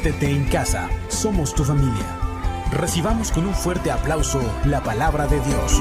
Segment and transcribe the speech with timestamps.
[0.00, 2.06] Siéntete en casa, somos tu familia.
[2.70, 5.72] Recibamos con un fuerte aplauso la palabra de Dios.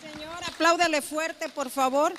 [0.00, 2.14] Señor, fuerte, por favor.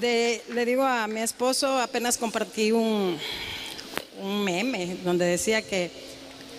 [0.00, 3.18] De, le digo a mi esposo, apenas compartí un,
[4.22, 5.90] un meme donde decía que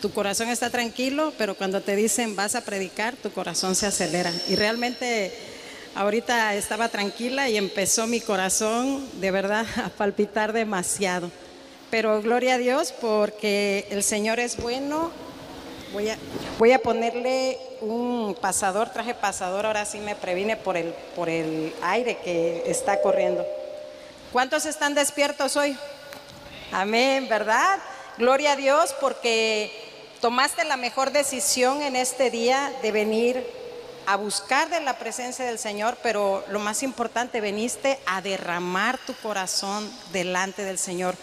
[0.04, 4.32] tu corazón está tranquilo, pero cuando te dicen vas a predicar, tu corazón se acelera.
[4.50, 5.49] Y realmente
[5.96, 11.32] ahorita estaba tranquila y empezó mi corazón de verdad a palpitar demasiado.
[11.90, 15.12] Pero gloria a Dios porque el Señor es bueno.
[15.92, 16.18] Voy a,
[16.60, 21.74] voy a ponerle un pasador, traje pasador, ahora sí me previne por el, por el
[21.82, 23.44] aire que está corriendo.
[24.32, 25.76] ¿Cuántos están despiertos hoy?
[26.72, 27.80] Amén, ¿verdad?
[28.20, 29.72] Gloria a Dios porque
[30.22, 33.59] tomaste la mejor decisión en este día de venir
[34.10, 39.14] a buscar de la presencia del Señor, pero lo más importante, veniste a derramar tu
[39.14, 41.14] corazón delante del Señor.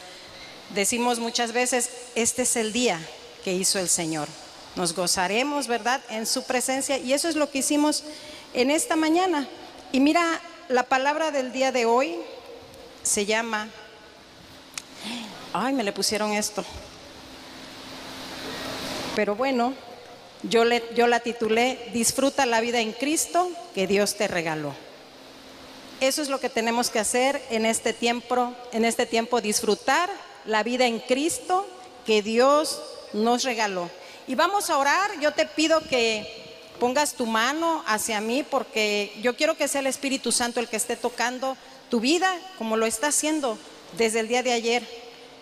[0.72, 3.00] Decimos muchas veces, este es el día
[3.42, 4.28] que hizo el Señor.
[4.76, 8.04] Nos gozaremos, ¿verdad?, en su presencia y eso es lo que hicimos
[8.54, 9.48] en esta mañana.
[9.90, 12.16] Y mira, la palabra del día de hoy
[13.02, 13.68] se llama
[15.52, 16.64] Ay, me le pusieron esto.
[19.16, 19.74] Pero bueno,
[20.42, 24.74] yo, la titulé Disfruta la vida en Cristo que Dios te regaló.
[26.00, 30.10] Eso es lo que tenemos que hacer en este tiempo, en este tiempo disfrutar
[30.44, 31.66] la vida en Cristo
[32.04, 32.80] que Dios
[33.12, 33.90] nos regaló.
[34.26, 36.44] Y vamos a orar, yo te pido que
[36.78, 40.76] pongas tu mano hacia mí porque yo quiero que sea el Espíritu Santo el que
[40.76, 41.56] esté tocando
[41.90, 43.58] tu vida como lo está haciendo
[43.96, 44.86] desde el día de ayer.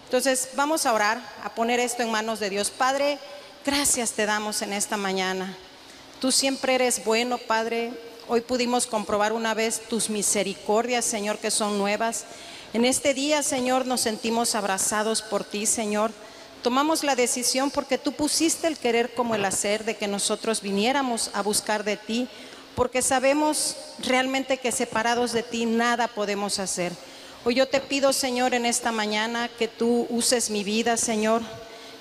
[0.04, 2.70] Entonces vamos a orar, a poner esto en manos de Dios.
[2.70, 3.18] Padre,
[3.64, 5.56] gracias te damos en esta mañana.
[6.20, 7.92] Tú siempre eres bueno, Padre.
[8.28, 12.24] Hoy pudimos comprobar una vez tus misericordias, Señor, que son nuevas.
[12.72, 16.12] En este día, Señor, nos sentimos abrazados por ti, Señor.
[16.62, 21.30] Tomamos la decisión porque tú pusiste el querer como el hacer de que nosotros viniéramos
[21.34, 22.28] a buscar de ti,
[22.74, 26.92] porque sabemos realmente que separados de ti nada podemos hacer.
[27.44, 31.42] Hoy yo te pido, Señor, en esta mañana que tú uses mi vida, Señor,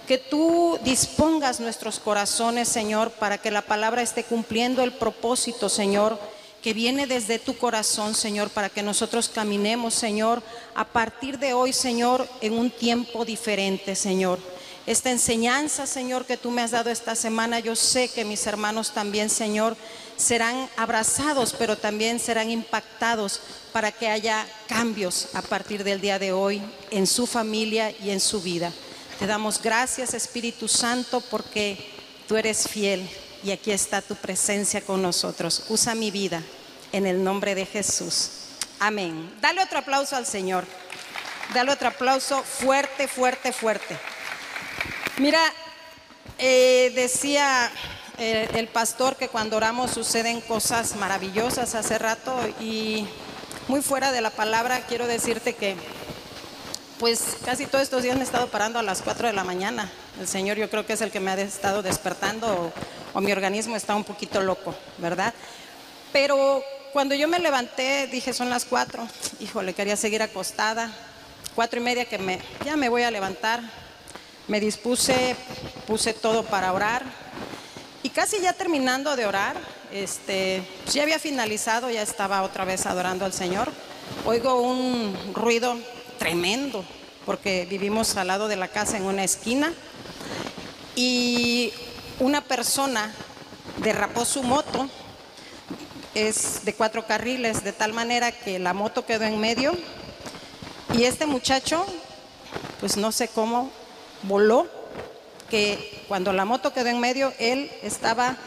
[0.08, 6.20] que tú dispongas nuestros corazones, Señor, para que la palabra esté cumpliendo el propósito, Señor,
[6.62, 10.42] que viene desde tu corazón, Señor, para que nosotros caminemos, Señor,
[10.76, 14.40] a partir de hoy, Señor, en un tiempo diferente, Señor.
[14.86, 18.92] Esta enseñanza, Señor, que tú me has dado esta semana, yo sé que mis hermanos
[18.92, 19.78] también, Señor,
[20.18, 23.40] serán abrazados, pero también serán impactados
[23.72, 28.20] para que haya cambios a partir del día de hoy en su familia y en
[28.20, 28.74] su vida.
[29.20, 31.78] Te damos gracias, Espíritu Santo, porque
[32.28, 33.08] tú eres fiel
[33.44, 35.66] y aquí está tu presencia con nosotros.
[35.70, 36.42] Usa mi vida
[36.92, 38.30] en el nombre de Jesús.
[38.80, 39.34] Amén.
[39.40, 40.66] Dale otro aplauso al Señor.
[41.54, 43.98] Dale otro aplauso fuerte, fuerte, fuerte.
[45.18, 45.42] Mira,
[46.40, 47.72] eh, decía
[48.18, 53.08] eh, el pastor que cuando oramos suceden cosas maravillosas hace rato y
[53.68, 55.76] muy fuera de la palabra quiero decirte que
[57.04, 59.92] pues casi todos estos días me he estado parando a las 4 de la mañana.
[60.22, 62.72] El Señor yo creo que es el que me ha estado despertando
[63.14, 65.34] o, mi organismo está un poquito loco, ¿verdad?
[66.14, 69.06] Pero cuando yo me levanté dije son las 4,
[69.42, 70.94] híjole, quería seguir acostada,
[71.56, 73.60] cuatro y media que me, ya me voy a levantar,
[74.48, 75.36] me dispuse,
[75.86, 77.04] puse todo para orar
[78.02, 79.58] y casi ya terminando de orar,
[79.92, 83.70] este, pues ya había finalizado, ya estaba otra vez adorando al Señor.
[84.26, 85.78] Oigo un ruido
[86.18, 86.84] tremendo,
[87.26, 89.74] porque vivimos al lado de la casa en una esquina,
[90.96, 91.74] y
[92.20, 93.14] una persona
[93.78, 94.90] derrapó su moto,
[96.14, 99.74] es de cuatro carriles, de tal manera que la moto quedó en medio,
[100.94, 101.86] y este muchacho,
[102.80, 103.72] pues no sé cómo,
[104.24, 104.68] voló
[105.50, 108.38] que cuando la moto quedó en medio, él estaba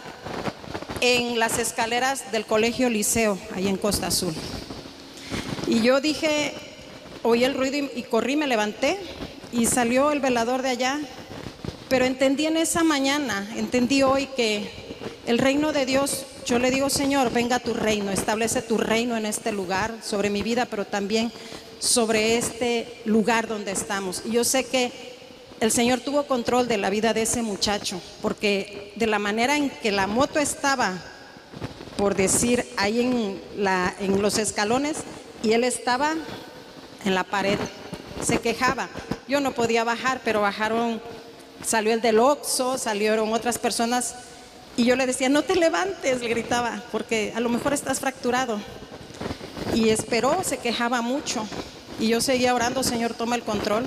[1.01, 4.35] en las escaleras del colegio Liceo, ahí en Costa Azul.
[5.67, 6.55] Y yo dije,
[7.23, 8.99] oí el ruido y, corrí, me levanté
[9.53, 11.01] y salió el velador de allá.
[11.89, 14.71] Pero entendí en esa mañana, entendí hoy que
[15.27, 19.27] el reino de Dios, yo le digo, Señor, venga tu reino, establece tu reino en
[19.27, 21.33] este lugar, sobre mi vida, pero también
[21.79, 24.23] sobre este lugar donde estamos.
[24.25, 24.91] Y yo sé que
[25.61, 29.71] el Señor tuvo control de la vida de ese muchacho, porque de la manera en
[29.71, 31.01] que la moto estaba,
[31.97, 34.99] por decir, ahí en los escalones,
[35.43, 36.15] y él estaba
[37.06, 37.58] en la pared,
[38.23, 38.88] se quejaba.
[39.29, 41.00] Yo no podía bajar, pero bajaron,
[41.64, 44.14] salió el del Oxxo, salieron otras personas,
[44.76, 48.58] y yo le decía, no te levantes, le gritaba, porque a lo mejor estás fracturado.
[49.75, 51.47] y esperó, se quejaba mucho.
[52.00, 53.85] Y yo seguía orando, Señor, toma el control.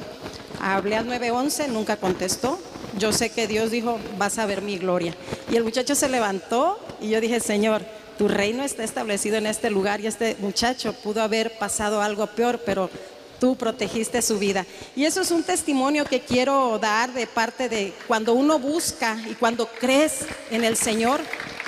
[0.61, 2.59] Hablé al 911, nunca contestó.
[2.97, 5.15] Yo sé que Dios dijo, vas a ver mi gloria.
[5.49, 7.81] Y el muchacho se levantó y yo dije, Señor,
[8.19, 12.59] tu reino está establecido en este lugar y este muchacho pudo haber pasado algo peor,
[12.65, 12.89] pero
[13.39, 14.65] tú protegiste su vida.
[14.95, 19.35] Y eso es un testimonio que quiero dar de parte de cuando uno busca y
[19.35, 21.21] cuando crees en el Señor,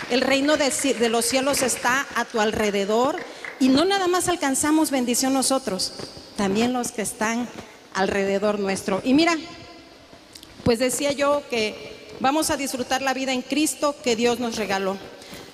[0.09, 3.15] el reino de, los cielos está a tu alrededor
[3.59, 5.93] y no nada más alcanzamos bendición nosotros,
[6.35, 7.47] también los que están
[7.93, 9.01] alrededor nuestro.
[9.03, 9.37] Y mira,
[10.63, 14.97] pues decía yo que vamos a disfrutar la vida en Cristo que Dios nos regaló.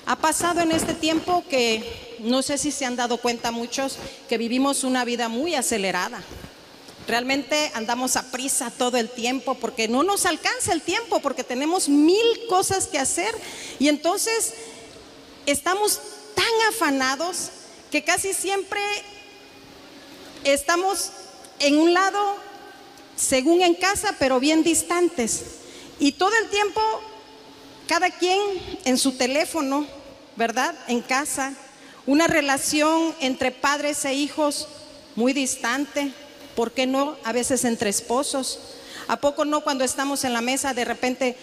[0.05, 3.97] Ha pasado en este tiempo que no sé si se han dado cuenta muchos
[4.27, 6.23] que vivimos una vida muy acelerada.
[7.07, 11.87] Realmente andamos a prisa todo el tiempo porque no nos alcanza el tiempo, porque tenemos
[11.87, 13.33] mil cosas que hacer
[13.79, 14.53] y entonces
[15.45, 16.01] estamos
[16.35, 17.49] tan afanados
[17.89, 18.81] que casi siempre
[20.43, 21.11] estamos
[21.59, 22.35] en un lado,
[23.15, 25.43] según en casa, pero bien distantes.
[25.99, 26.81] Y todo el tiempo,
[27.87, 28.39] cada quien
[28.85, 29.87] en su teléfono,
[30.35, 30.75] ¿verdad?
[30.87, 31.53] En casa,
[32.07, 34.67] una relación entre padres e hijos
[35.15, 36.11] muy distante,
[36.55, 37.17] ¿por qué no?
[37.23, 38.59] A veces entre esposos.
[39.07, 41.37] ¿A poco no cuando estamos en la mesa de repente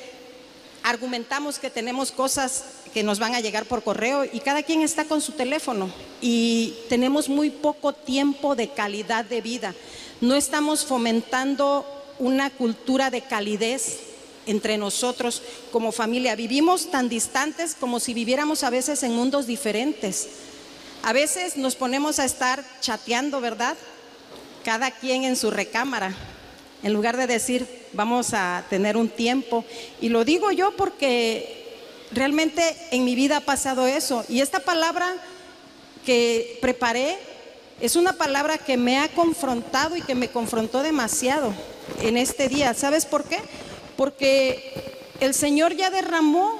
[0.82, 5.05] argumentamos que tenemos cosas que nos van a llegar por correo y cada quien está
[5.05, 5.90] con su teléfono
[6.20, 9.75] y tenemos muy poco tiempo de calidad de vida.
[10.20, 11.87] No estamos fomentando
[12.19, 13.99] una cultura de calidez
[14.46, 16.37] entre nosotros como familia.
[16.37, 20.28] Vivimos tan distantes como si viviéramos a veces en mundos diferentes.
[21.04, 23.76] A veces nos ponemos a estar chateando, ¿verdad?
[24.64, 26.14] Cada quien en su recámara,
[26.82, 29.64] en lugar de decir, vamos a tener un tiempo.
[30.00, 31.76] Y lo digo yo porque
[32.12, 34.24] realmente en mi vida ha pasado eso.
[34.28, 35.14] Y esta palabra
[36.06, 37.18] que preparé
[37.80, 41.52] es una palabra que me ha confrontado y que me confrontó demasiado
[42.00, 42.72] en este día.
[42.74, 43.38] ¿Sabes por qué?
[43.96, 44.72] porque
[45.20, 46.58] el Señor ya derramó,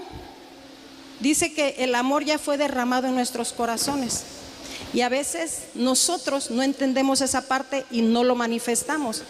[1.25, 4.25] dice que el amor ya fue derramado en nuestros corazones.
[4.93, 9.23] Y a veces nosotros no entendemos esa parte y no lo manifestamos.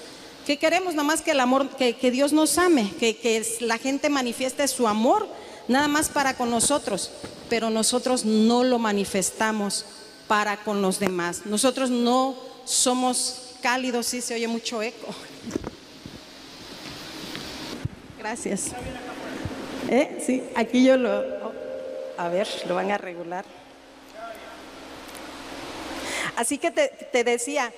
[0.45, 0.95] ¿Qué queremos?
[0.95, 4.89] Nada más que el amor, que, Dios nos ame, que, que la gente manifieste su
[4.89, 5.27] amor,
[5.69, 7.13] nada más para con nosotros,
[7.49, 9.87] pero nosotros no lo manifestamos
[10.27, 11.43] para con los demás.
[11.47, 15.15] Nosotros no somos cálidos, sí se oye mucho eco.
[18.19, 18.73] Gracias.
[19.89, 20.19] ¿Eh?
[20.27, 21.54] Sí, aquí yo lo...
[22.17, 23.45] a ver, lo van a regular.
[26.37, 27.73] Así que te, decía,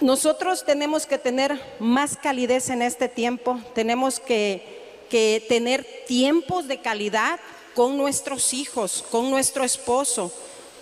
[0.00, 6.80] nosotros tenemos que tener más calidez en este tiempo, tenemos que, que tener tiempos de
[6.80, 7.38] calidad
[7.74, 10.32] con nuestros hijos, con nuestro esposo,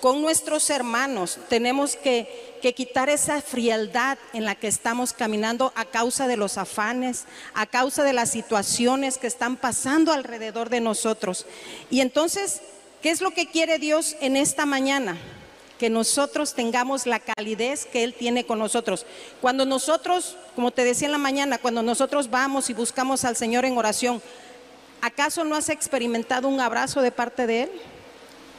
[0.00, 1.38] con nuestros hermanos.
[1.48, 7.24] Tenemos que, quitar esa frialdad en la que estamos caminando a causa de los afanes,
[7.53, 11.46] a causa de las situaciones que están pasando alrededor de nosotros.
[11.91, 12.62] Y entonces,
[13.03, 15.19] ¿qué es lo que quiere Dios en esta mañana?
[15.79, 19.05] Que nosotros tengamos la calidez que Él tiene con nosotros.
[19.41, 23.65] Cuando nosotros, como te decía en la mañana, cuando nosotros vamos y buscamos al Señor
[23.65, 24.22] en oración,
[25.03, 27.70] ¿acaso no has experimentado un abrazo de parte de Él?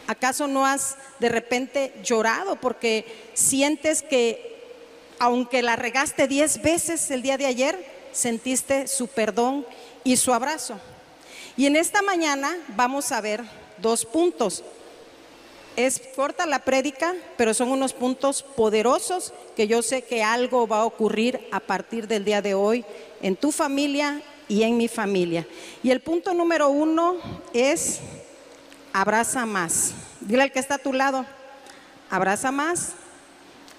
[0.08, 4.54] ¿Acaso no has de repente llorado porque sientes que
[5.18, 9.66] aunque la regaste diez veces el día de ayer, sentiste su perdón
[10.04, 10.80] y su abrazo?
[11.58, 13.44] Y en esta mañana vamos a ver
[13.78, 14.64] dos puntos.
[15.76, 20.82] Es corta la prédica, pero son unos puntos poderosos que yo sé que algo va
[20.82, 22.86] a ocurrir a partir del día de hoy
[23.22, 25.48] en tu familia y en mi familia.
[25.84, 27.16] Y el punto número uno
[27.54, 28.00] es
[28.96, 29.94] abraza más.
[30.22, 31.26] Dile al que está a tu lado,
[32.10, 32.94] abraza más,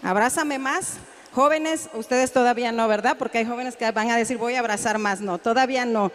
[0.02, 0.98] abrázame más.
[1.32, 3.16] Jóvenes, ustedes todavía no, ¿verdad?
[3.18, 5.22] Porque hay jóvenes que van a decir, voy a abrazar más.
[5.22, 6.12] No, todavía no.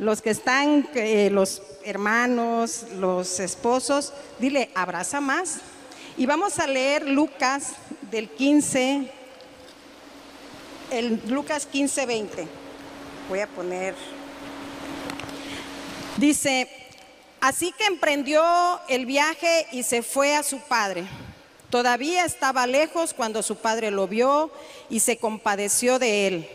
[0.00, 5.58] Los que están, eh, los hermanos, los esposos, dile, abraza más.
[6.16, 7.74] Y vamos a leer Lucas
[8.10, 9.12] del 15,
[10.90, 12.48] el Lucas 15, 20.
[13.28, 13.94] Voy a poner,
[16.16, 16.79] dice,
[17.40, 18.42] Así que emprendió
[18.88, 21.06] el viaje y se fue a su padre.
[21.70, 24.50] Todavía estaba lejos cuando su padre lo vio
[24.90, 26.50] y se compadeció de él.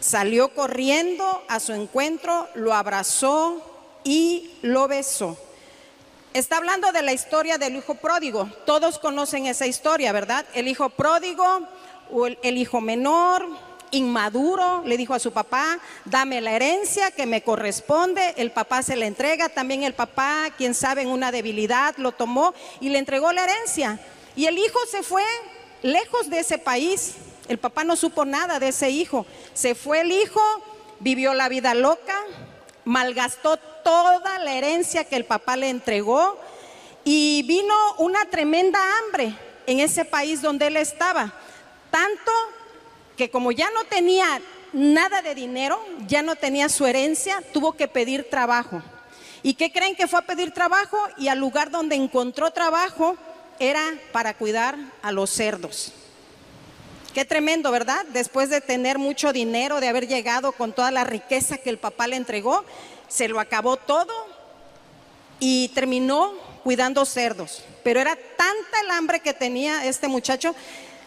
[0.00, 3.62] Salió corriendo a su encuentro, lo abrazó
[4.02, 5.36] y lo besó.
[6.32, 8.48] Está hablando de la historia del hijo pródigo.
[8.64, 10.46] Todos conocen esa historia, ¿verdad?
[10.54, 11.68] El hijo pródigo,
[12.12, 13.46] o el hijo menor,
[13.90, 18.96] inmaduro, le dijo a su papá, dame la herencia que me corresponde, el papá se
[18.96, 23.32] la entrega, también el papá, quien sabe en una debilidad, lo tomó y le entregó
[23.32, 23.98] la herencia.
[24.36, 25.24] Y el hijo se fue
[25.82, 27.14] lejos de ese país.
[27.48, 29.26] El papá no supo nada de ese hijo.
[29.54, 30.40] Se fue el hijo,
[31.00, 32.16] vivió la vida loca,
[32.84, 36.38] malgastó toda la herencia que el papá le entregó
[37.04, 39.34] y vino una tremenda hambre
[39.66, 41.32] en ese país donde él estaba.
[41.90, 42.32] Tanto
[43.20, 44.40] que como ya no tenía
[44.72, 48.82] nada de dinero, ya no tenía su herencia, tuvo que pedir trabajo.
[49.42, 50.96] ¿Y qué creen que fue a pedir trabajo?
[51.18, 53.18] Y al lugar donde encontró trabajo
[53.58, 55.92] era para cuidar a los cerdos.
[57.12, 58.06] Qué tremendo, ¿verdad?
[58.14, 62.06] Después de tener mucho dinero, de haber llegado con toda la riqueza que el papá
[62.06, 62.64] le entregó,
[63.08, 64.14] se lo acabó todo
[65.40, 66.32] y terminó
[66.64, 67.64] cuidando cerdos.
[67.84, 70.54] Pero era tanta el hambre que tenía este muchacho,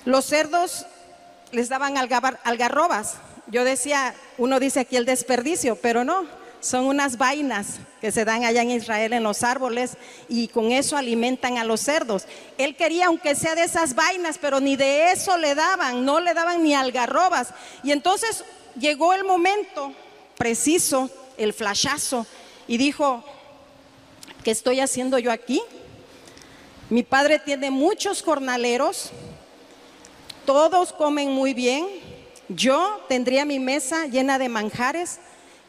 [0.05, 0.85] los cerdos
[1.53, 3.15] les daban algarrobas.
[3.47, 6.25] Yo decía, uno dice aquí el desperdicio, pero no,
[6.63, 9.97] son unas vainas que se dan allá en Israel en los árboles
[10.29, 12.25] y con eso alimentan a los cerdos.
[12.57, 16.33] Él quería, aunque sea de esas vainas, pero ni de eso le daban, no le
[16.33, 17.49] daban ni algarrobas.
[17.83, 18.45] Y entonces
[18.79, 19.93] llegó el momento
[20.37, 22.25] preciso, el flashazo,
[22.67, 23.23] y dijo,
[24.43, 25.61] ¿qué estoy haciendo yo aquí?
[26.89, 29.11] Mi padre tiene muchos jornaleros,
[30.45, 31.87] todos comen muy bien,
[32.49, 35.19] yo tendría mi mesa llena de manjares,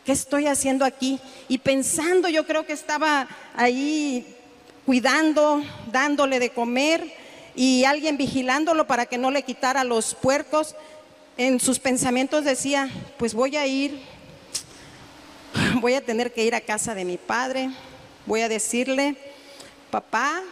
[0.04, 1.20] ¿qué estoy haciendo aquí?
[1.48, 4.36] Y pensando, yo creo que estaba ahí
[4.84, 7.12] cuidando, dándole de comer
[7.54, 10.74] y alguien vigilándolo para que no le quitara los puercos.
[11.36, 14.00] En sus pensamientos decía, pues voy a ir,
[15.80, 17.70] voy a tener que ir a casa de mi padre,
[18.26, 19.16] voy a decirle,
[19.90, 20.42] papá,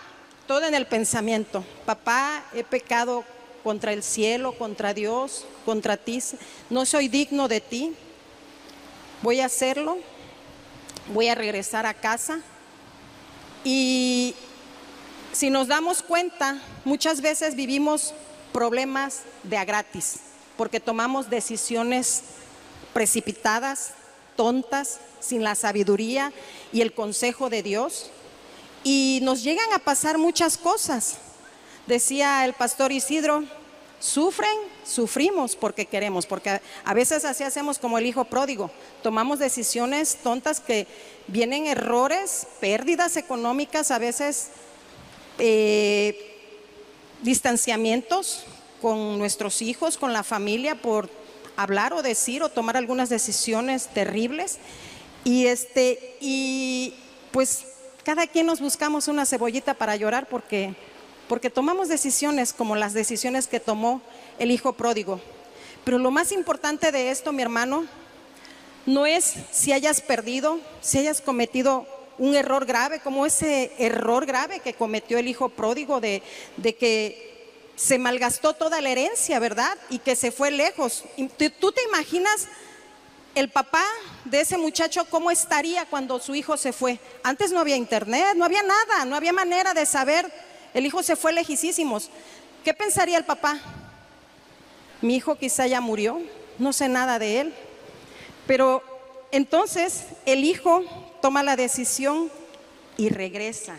[0.46, 3.24] todo en el pensamiento, papá, he pecado
[3.62, 6.22] contra el cielo, contra Dios, contra ti,
[6.70, 7.94] no soy digno de ti,
[9.22, 9.98] voy a hacerlo,
[11.12, 12.40] voy a regresar a casa
[13.64, 14.34] y
[15.32, 18.12] si nos damos cuenta, muchas veces vivimos
[18.52, 20.16] problemas de a gratis,
[20.56, 22.22] porque tomamos decisiones
[22.92, 23.92] precipitadas,
[24.36, 26.32] tontas, sin la sabiduría
[26.72, 28.10] y el consejo de Dios.
[28.84, 31.16] Y nos llegan a pasar muchas cosas.
[31.86, 33.44] Decía el pastor Isidro,
[33.98, 34.50] sufren,
[34.84, 38.70] sufrimos porque queremos, porque a veces así hacemos como el hijo pródigo,
[39.02, 40.86] tomamos decisiones tontas que
[41.26, 44.50] vienen errores, pérdidas económicas, a veces
[45.38, 46.40] eh,
[47.22, 48.44] distanciamientos
[48.80, 51.08] con nuestros hijos, con la familia por
[51.56, 54.58] hablar o decir o tomar algunas decisiones terribles.
[55.24, 56.94] Y este, y
[57.30, 57.66] pues
[58.04, 60.74] cada quien nos buscamos una cebollita para llorar porque,
[61.32, 64.02] porque tomamos decisiones como las decisiones que tomó
[64.38, 65.18] el hijo pródigo.
[65.82, 67.86] Pero lo más importante de esto, mi hermano,
[68.84, 71.86] no es si hayas perdido, si hayas cometido
[72.18, 76.22] un error grave, como ese error grave que cometió el hijo pródigo de,
[76.78, 79.78] que se malgastó toda la herencia, ¿verdad?
[79.88, 81.02] Y que se fue lejos.
[81.58, 82.46] ¿Tú te imaginas
[83.34, 83.86] el papá
[84.26, 87.00] de ese muchacho cómo estaría cuando su hijo se fue?
[87.22, 90.51] Antes no había internet, no había nada, no había manera de saber.
[90.74, 92.10] El hijo se fue lejísimos.
[92.64, 93.58] ¿Qué pensaría el papá?
[95.00, 96.20] Mi hijo quizá ya murió,
[96.58, 97.54] no sé nada de él.
[98.46, 98.82] Pero
[99.30, 100.84] entonces el hijo
[101.20, 102.30] toma la decisión
[102.96, 103.76] y regresa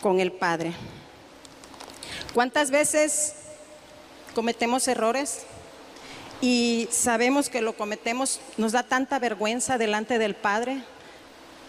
[0.00, 0.72] con el padre.
[2.32, 3.34] ¿Cuántas veces
[4.34, 5.46] cometemos errores
[6.40, 10.82] y sabemos que lo cometemos, nos da tanta vergüenza delante del Padre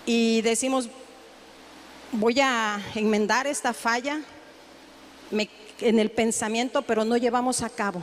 [0.06, 0.90] y decimos,
[2.12, 4.22] voy a enmendar esta falla
[5.82, 8.02] en el pensamiento, pero no llevamos a cabo.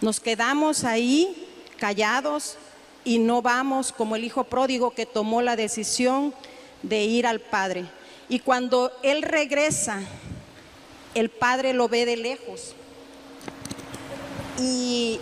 [0.00, 2.56] Nos quedamos ahí callados
[3.04, 6.34] y no vamos como el hijo pródigo que tomó la decisión
[6.82, 7.84] de ir al Padre.
[8.28, 10.00] Y cuando Él regresa,
[11.14, 12.74] el padre lo ve de lejos.
[14.58, 15.20] Y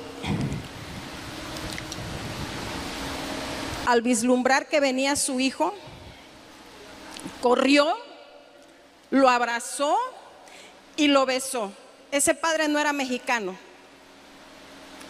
[3.86, 5.74] al vislumbrar que venía su hijo,
[7.40, 7.96] corrió,
[9.10, 9.96] lo abrazó
[10.96, 11.72] y lo besó.
[12.10, 13.56] Ese padre no era mexicano.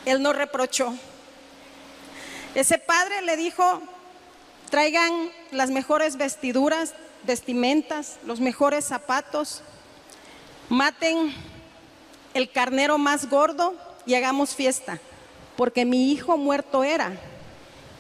[0.05, 0.95] Él no reprochó.
[2.55, 3.83] Ese padre le dijo,
[4.71, 9.63] traigan las mejores vestiduras, vestimentas, los mejores zapatos,
[10.69, 11.35] maten
[12.35, 13.75] el carnero más gordo
[14.07, 14.99] y hagamos fiesta,
[15.57, 17.13] porque mi hijo muerto era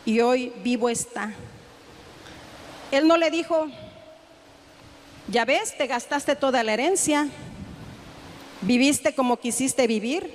[0.04, 1.32] y hoy vivo está.
[2.90, 3.68] Él no le dijo,
[5.32, 7.26] ya ves, te gastaste toda la herencia,
[8.60, 10.32] viviste como quisiste vivir.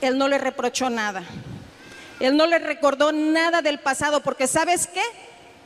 [0.00, 1.24] Él no le reprochó nada.
[2.20, 5.02] Él no le recordó nada del pasado, porque sabes qué?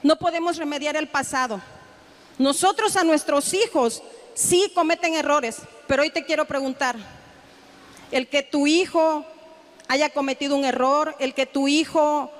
[0.02, 1.60] No podemos remediar el pasado.
[2.38, 4.02] Nosotros a nuestros hijos
[4.34, 6.96] Sí cometen errores, pero hoy te quiero preguntar,
[8.10, 9.26] el que tu hijo
[9.88, 12.32] haya cometido un error, el que tu hijo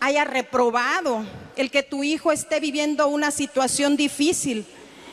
[0.00, 1.24] haya reprobado,
[1.56, 4.66] el que tu hijo esté viviendo una situación difícil,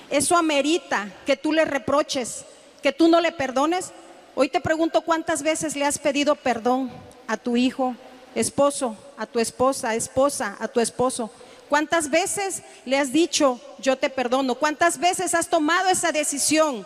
[0.09, 2.45] eso amerita que tú le reproches,
[2.83, 3.91] que tú no le perdones.
[4.35, 6.91] Hoy te pregunto cuántas veces le has pedido perdón
[7.27, 7.95] a tu hijo,
[8.35, 11.31] esposo, a tu esposa, esposa, a tu esposo.
[11.69, 14.55] ¿Cuántas veces le has dicho, yo te perdono?
[14.55, 16.85] ¿Cuántas veces has tomado esa decisión?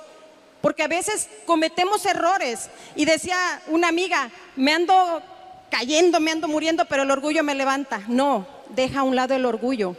[0.61, 2.69] Porque a veces cometemos errores.
[2.95, 5.21] Y decía una amiga, me ando
[5.69, 8.01] cayendo, me ando muriendo, pero el orgullo me levanta.
[8.07, 9.95] No, deja a un lado el orgullo.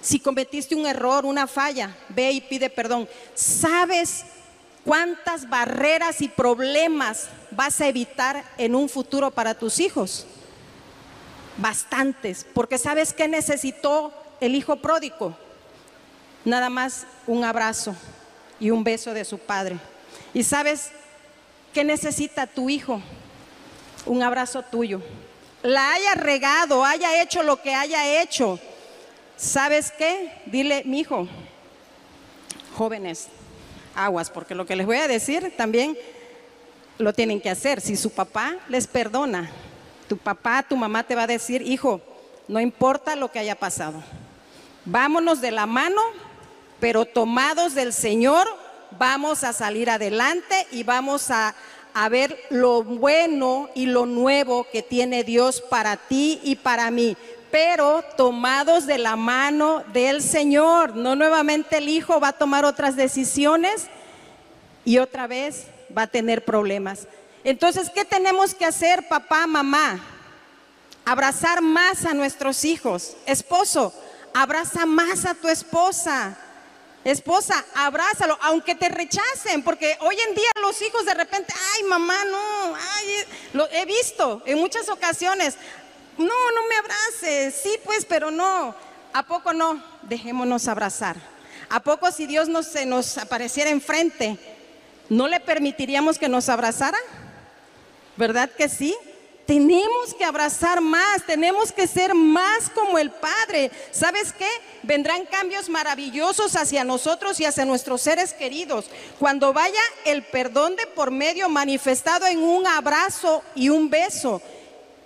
[0.00, 3.08] Si cometiste un error, una falla, ve y pide perdón.
[3.34, 4.24] ¿Sabes
[4.84, 10.26] cuántas barreras y problemas vas a evitar en un futuro para tus hijos?
[11.56, 15.36] Bastantes, porque ¿sabes qué necesitó el hijo pródigo?
[16.44, 17.94] Nada más un abrazo
[18.60, 19.76] y un beso de su padre.
[20.32, 20.90] ¿Y sabes
[21.74, 23.02] qué necesita tu hijo?
[24.08, 25.02] Un abrazo tuyo.
[25.62, 28.58] La haya regado, haya hecho lo que haya hecho.
[29.36, 30.32] ¿Sabes qué?
[30.46, 31.28] Dile, mi hijo,
[32.74, 33.28] jóvenes,
[33.94, 35.96] aguas, porque lo que les voy a decir también
[36.96, 37.82] lo tienen que hacer.
[37.82, 39.50] Si su papá les perdona,
[40.08, 42.00] tu papá, tu mamá te va a decir, hijo,
[42.48, 44.02] no importa lo que haya pasado.
[44.86, 46.00] Vámonos de la mano,
[46.80, 48.48] pero tomados del Señor,
[48.98, 51.54] vamos a salir adelante y vamos a,
[51.98, 57.16] a ver lo bueno y lo nuevo que tiene Dios para ti y para mí
[57.50, 60.94] pero tomados de la mano del Señor.
[60.94, 63.86] No nuevamente el hijo va a tomar otras decisiones
[64.84, 67.06] y otra vez va a tener problemas.
[67.44, 69.98] Entonces, ¿qué tenemos que hacer, papá, mamá?
[71.04, 73.16] Abrazar más a nuestros hijos.
[73.24, 73.94] Esposo,
[74.34, 76.36] abraza más a tu esposa.
[77.04, 82.24] Esposa, abrázalo, aunque te rechacen, porque hoy en día los hijos de repente, ay mamá,
[82.24, 85.56] no, ay, lo he visto en muchas ocasiones,
[86.18, 88.74] no, no me abraces, sí pues, pero no,
[89.12, 89.82] ¿a poco no?
[90.02, 91.16] Dejémonos abrazar.
[91.70, 94.38] ¿A poco si Dios nos, se nos apareciera enfrente,
[95.08, 96.98] no le permitiríamos que nos abrazara?
[98.16, 98.96] ¿Verdad que sí?
[99.48, 103.70] Tenemos que abrazar más, tenemos que ser más como el Padre.
[103.92, 104.46] ¿Sabes qué?
[104.82, 108.90] Vendrán cambios maravillosos hacia nosotros y hacia nuestros seres queridos.
[109.18, 114.42] Cuando vaya el perdón de por medio manifestado en un abrazo y un beso,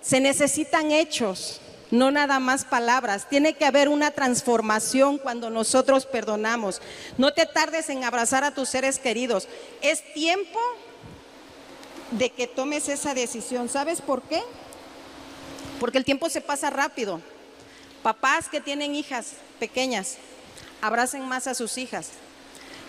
[0.01, 3.29] se necesitan hechos, no nada más palabras.
[3.29, 6.81] Tiene que haber una transformación cuando nosotros perdonamos.
[7.17, 9.47] No te tardes en abrazar a tus seres queridos.
[9.81, 10.59] Es tiempo
[12.17, 13.69] de que tomes esa decisión.
[13.69, 14.41] ¿Sabes por qué?
[15.79, 17.21] Porque el tiempo se pasa rápido.
[18.01, 20.17] Papás que tienen hijas pequeñas,
[20.81, 22.09] abracen más a sus hijas.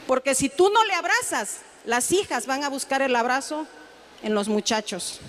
[0.06, 3.66] Porque si tú no le abrazas, las hijas van a buscar el abrazo
[4.22, 5.20] en los muchachos.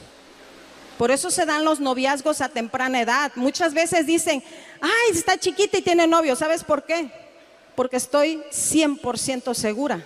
[0.97, 3.31] Por eso se dan los noviazgos a temprana edad.
[3.35, 4.43] Muchas veces dicen,
[4.81, 6.35] ay, está chiquita y tiene novio.
[6.35, 7.11] ¿Sabes por qué?
[7.75, 10.03] Porque estoy 100% segura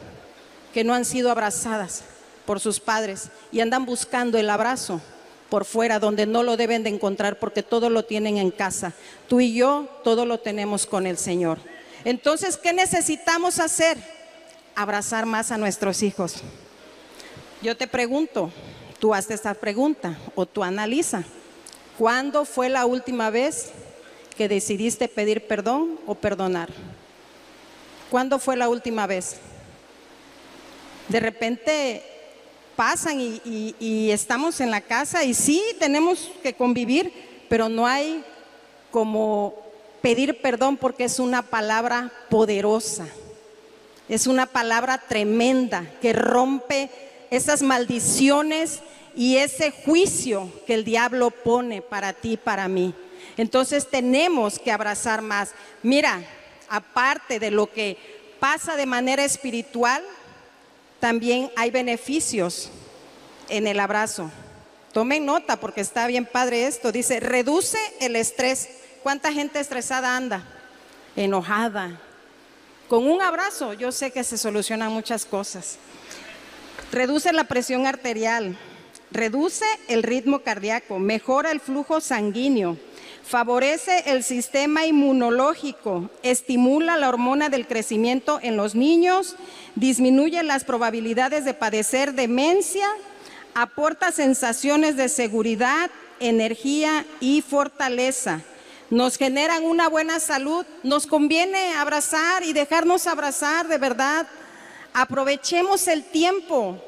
[0.74, 2.04] que no han sido abrazadas
[2.50, 5.00] por sus padres y andan buscando el abrazo
[5.52, 8.94] por fuera donde no lo deben de encontrar porque todo lo tienen en casa.
[9.28, 11.60] Tú y yo todo lo tenemos con el Señor.
[12.06, 14.00] Entonces, ¿qué necesitamos hacer?
[14.74, 16.38] Abrazar más a nuestros hijos.
[17.62, 18.52] Yo te pregunto,
[18.98, 21.24] tú haces esta pregunta o tú analiza.
[22.00, 23.70] ¿Cuándo fue la última vez
[24.36, 26.70] que decidiste pedir perdón o perdonar?
[28.10, 29.36] ¿Cuándo fue la última vez?
[31.10, 32.16] De repente
[32.80, 37.12] pasan y, estamos en la casa y sí tenemos que convivir,
[37.50, 38.24] pero no hay
[38.90, 39.54] como
[40.02, 43.06] pedir perdón porque es una palabra poderosa,
[44.08, 46.90] es una palabra tremenda que rompe
[47.30, 48.80] esas maldiciones
[49.14, 52.94] y ese juicio que el diablo pone para ti y para mí.
[53.36, 55.52] Entonces tenemos que abrazar más.
[55.84, 56.22] Mira,
[56.70, 57.98] aparte de lo que
[58.40, 60.02] pasa de manera espiritual,
[61.00, 62.70] también hay beneficios
[63.48, 64.32] en el abrazo.
[64.94, 66.92] Tomen nota porque está bien padre esto.
[66.92, 68.70] Dice, reduce el estrés.
[69.04, 70.44] ¿Cuánta gente estresada anda?
[71.16, 72.00] Enojada.
[72.88, 75.78] Con un abrazo yo sé que se solucionan muchas cosas.
[76.92, 78.58] Reduce la presión arterial,
[79.12, 82.78] reduce el ritmo cardíaco, mejora el flujo sanguíneo,
[83.30, 89.36] favorece el sistema inmunológico, estimula la hormona del crecimiento en los niños,
[89.76, 92.88] disminuye las probabilidades de padecer demencia,
[93.54, 98.42] aporta sensaciones de seguridad, energía y fortaleza.
[98.90, 100.66] Nos generan una buena salud.
[100.82, 104.26] Nos conviene abrazar y dejarnos abrazar de verdad
[104.94, 106.84] Aprovechemos el tiempo.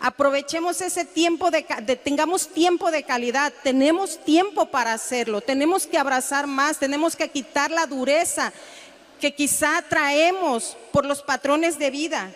[0.00, 1.62] Aprovechemos ese tiempo de,
[2.02, 7.70] tengamos tiempo de calidad, tenemos tiempo para hacerlo, tenemos que abrazar más, tenemos que quitar
[7.70, 8.52] la dureza
[9.20, 12.30] que quizá traemos por los patrones de vida.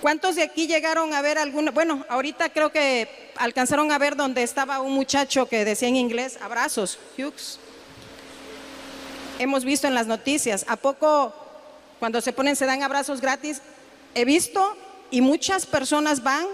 [0.00, 1.70] ¿Cuántos de aquí llegaron a ver alguna?
[1.70, 6.38] Bueno, ahorita creo que alcanzaron a ver donde estaba un muchacho que decía en inglés,
[6.42, 7.60] abrazos, Hughes.
[9.38, 11.32] Hemos visto en las noticias, ¿a poco
[12.00, 13.62] cuando se ponen se dan abrazos gratis?
[14.14, 14.76] He visto
[15.10, 16.46] y muchas personas van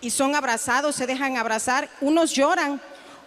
[0.00, 2.80] y son abrazados, se dejan abrazar, unos lloran,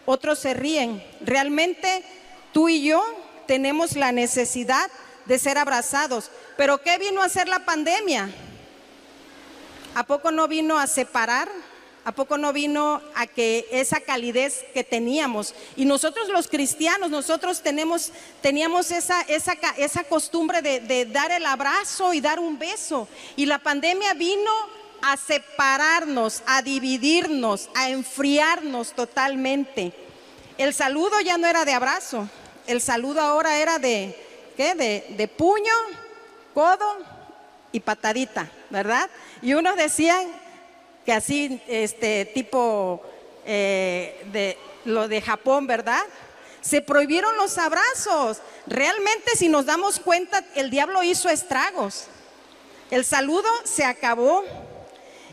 [0.06, 1.04] otros se ríen.
[1.22, 2.04] Realmente
[2.52, 3.04] tú y yo
[3.48, 4.90] tenemos la necesidad
[5.26, 6.32] de ser abrazados.
[6.58, 8.30] Pero ¿qué vino a hacer la pandemia?
[9.96, 11.50] ¿A poco no vino a separar?
[12.06, 15.56] ¿A poco no vino a que esa calidez que teníamos?
[15.76, 18.12] Y nosotros los cristianos, nosotros tenemos,
[18.44, 23.08] teníamos esa, esa, esa costumbre de, dar el abrazo y dar un beso.
[23.36, 24.52] Y la pandemia vino
[25.02, 29.92] a separarnos, a dividirnos, a enfriarnos totalmente.
[30.60, 32.30] El saludo ya no era de abrazo,
[32.68, 34.16] el saludo ahora era de,
[34.56, 34.76] ¿qué?
[34.76, 35.74] De, de puño,
[36.54, 36.98] codo
[37.72, 39.10] y patadita, ¿verdad?
[39.42, 40.45] Y unos decían,
[41.06, 43.02] que así, este tipo
[43.46, 46.02] eh, de lo de Japón, ¿verdad?
[46.62, 48.42] Se prohibieron los abrazos.
[48.66, 52.08] Realmente, si nos damos cuenta, el diablo hizo estragos.
[52.90, 54.44] El saludo se acabó.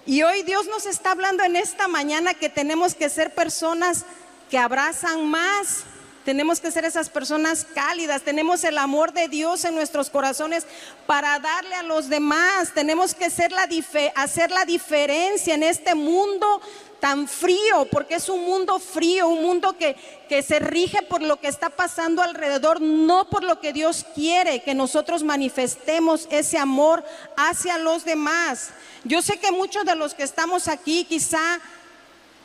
[0.05, 4.05] Y hoy Dios nos está hablando en esta mañana que tenemos que ser personas
[4.51, 5.85] que abrazan más,
[6.25, 8.23] tenemos que ser esas personas cálidas.
[8.23, 10.67] Tenemos el amor de Dios en nuestros corazones
[11.07, 12.73] para darle a los demás.
[12.75, 16.61] Tenemos que hacer la diferencia en este mundo
[17.01, 19.97] tan frío, porque es un mundo frío, un mundo que,
[20.29, 24.63] que se rige por lo que está pasando alrededor, no por lo que Dios quiere,
[24.63, 27.05] que nosotros manifestemos ese amor
[27.37, 28.71] hacia los demás.
[29.03, 31.61] Yo sé que muchos de los que estamos aquí quizá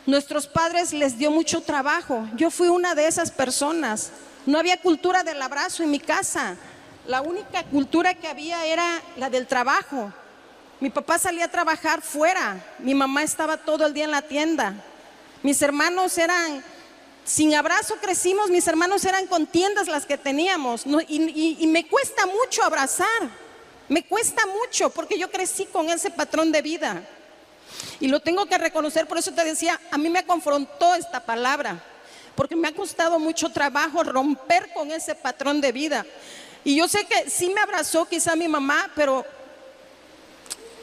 [0.08, 2.26] Nuestros padres les dio mucho trabajo.
[2.38, 4.10] Yo fui una de esas personas.
[4.46, 6.56] No había cultura del abrazo en mi casa.
[7.08, 10.14] La única cultura que había era la del trabajo.
[10.80, 12.56] Mi papá salía a trabajar fuera.
[12.80, 14.76] Mi mamá estaba todo el día en la tienda.
[15.44, 16.64] Mis hermanos eran,
[17.26, 20.86] sin abrazo crecimos, mis hermanos eran con tiendas las que teníamos.
[21.10, 23.08] y, y me cuesta mucho abrazar.
[23.90, 27.04] Me cuesta mucho porque yo crecí con ese patrón de vida.
[28.00, 31.82] Y lo tengo que reconocer, por eso te decía, a mí me confrontó esta palabra,
[32.36, 36.06] porque me ha costado mucho trabajo romper con ese patrón de vida.
[36.64, 39.26] Y yo sé que sí me abrazó quizá mi mamá, pero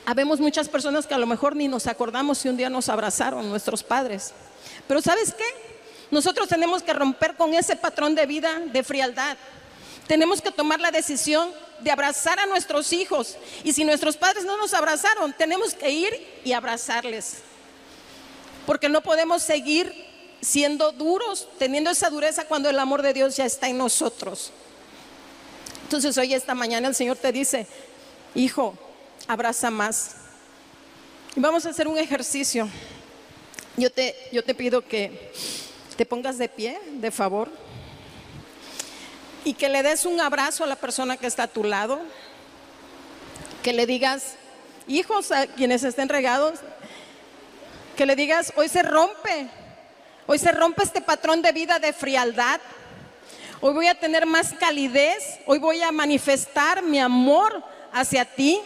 [0.06, 3.48] habemos muchas personas que a lo mejor ni nos acordamos si un día nos abrazaron
[3.48, 4.32] nuestros padres.
[4.88, 5.44] Pero ¿sabes qué?
[6.10, 9.36] Nosotros tenemos que romper con ese patrón de vida de frialdad.
[10.06, 13.36] Tenemos que tomar la decisión de abrazar a nuestros hijos.
[13.62, 17.38] Y si nuestros padres no nos abrazaron, tenemos que ir y abrazarles.
[18.66, 19.92] Porque no podemos seguir
[20.40, 24.50] siendo duros, teniendo esa dureza cuando el amor de Dios ya está en nosotros.
[25.84, 27.66] Entonces hoy esta mañana el Señor te dice,
[28.34, 28.76] hijo,
[29.26, 30.16] abraza más.
[31.34, 32.68] Y vamos a hacer un ejercicio.
[33.76, 35.32] Yo te, yo te pido que
[35.96, 37.63] te pongas de pie, de favor
[39.44, 42.00] y que le des un abrazo a la persona que está a tu lado,
[43.62, 44.36] que le digas,
[44.86, 46.60] hijos a quienes estén regados,
[47.96, 49.48] que le digas, hoy se rompe,
[50.26, 52.60] hoy se rompe este patrón de vida de frialdad,
[53.60, 58.60] hoy voy a tener más calidez, hoy voy a manifestar mi amor hacia ti.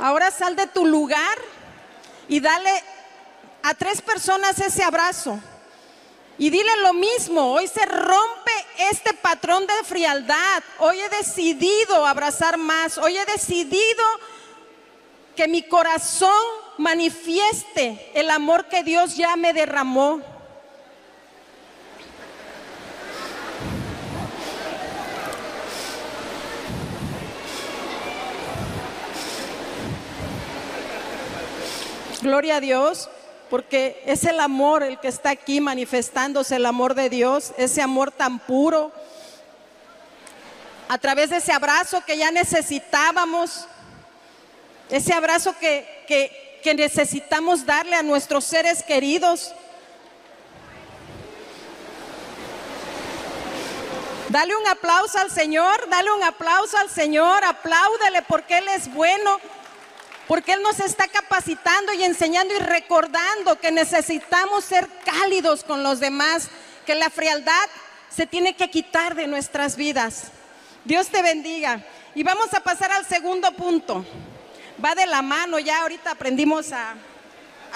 [0.00, 1.38] Ahora sal de tu lugar
[2.28, 2.70] y dale
[3.62, 5.40] a tres personas ese abrazo.
[6.40, 8.52] Y dile lo mismo, hoy se rompe
[8.90, 10.62] este patrón de frialdad.
[10.78, 12.96] Hoy he decidido abrazar más.
[12.96, 14.04] Hoy he decidido
[15.34, 16.30] que mi corazón
[16.78, 20.20] manifieste el amor que Dios ya me derramó.
[32.22, 33.08] Gloria a Dios
[33.50, 38.10] porque es el amor el que está aquí manifestándose, el amor de Dios, ese amor
[38.10, 38.92] tan puro.
[40.88, 43.66] A través de ese abrazo que ya necesitábamos,
[44.90, 49.54] ese abrazo que, que, necesitamos darle a nuestros seres queridos.
[54.28, 59.40] Dale un aplauso al Señor, dale un aplauso al Señor, apláudele porque Él es bueno
[60.28, 66.00] porque Él nos está capacitando y enseñando y recordando que necesitamos ser cálidos con los
[66.00, 66.48] demás,
[66.84, 67.66] que la frialdad
[68.14, 70.24] se tiene que quitar de nuestras vidas.
[70.84, 71.82] Dios te bendiga.
[72.14, 74.04] Y vamos a pasar al segundo punto.
[74.84, 76.94] Va de la mano, ya ahorita aprendimos a,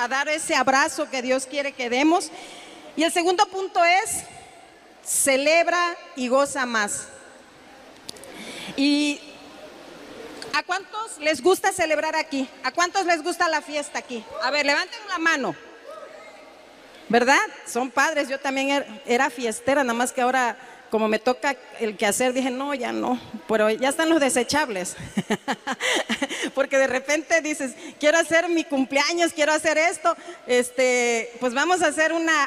[0.08, 2.30] dar ese abrazo que Dios quiere que demos.
[2.96, 4.24] Y el segundo punto es,
[5.02, 7.08] celebra y goza más.
[8.76, 9.31] Y
[10.54, 12.48] ¿a cuántos les gusta celebrar aquí?
[12.62, 14.24] ¿A cuántos les gusta la fiesta aquí?
[14.42, 15.54] A ver, levanten la mano.
[17.08, 17.40] ¿Verdad?
[17.66, 20.56] Son padres, yo también er, era fiestera, nada más que ahora
[20.92, 24.94] como me toca el que hacer, dije, no, ya no, pero ya están los desechables.
[26.54, 30.14] Porque de repente dices, quiero hacer mi cumpleaños, quiero hacer esto,
[30.46, 32.46] este, pues vamos a hacer una,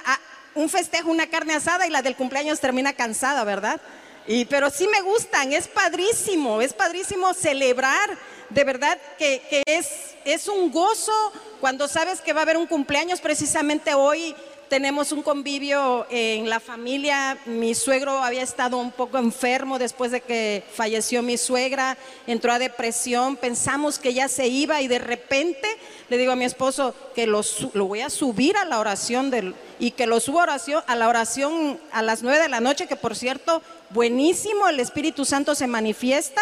[0.53, 3.81] un festejo, una carne asada y la del cumpleaños termina cansada, ¿verdad?
[4.27, 8.17] Y, pero sí me gustan, es padrísimo, es padrísimo celebrar,
[8.49, 11.13] de verdad que, que es, es un gozo
[11.61, 14.35] cuando sabes que va a haber un cumpleaños precisamente hoy
[14.69, 17.37] tenemos un convivio en la familia.
[17.45, 21.97] Mi suegro había estado un poco enfermo después de que falleció mi suegra,
[22.27, 25.67] entró a depresión, pensamos que ya se iba y de repente
[26.09, 27.41] le digo a mi esposo que lo,
[27.73, 31.09] voy a subir a la oración del, y que lo subo a, oración, a la
[31.09, 35.67] oración a las nueve de la noche, que por cierto, buenísimo, el Espíritu Santo se
[35.67, 36.41] manifiesta.